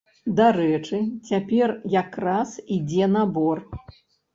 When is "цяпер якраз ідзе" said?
1.29-3.15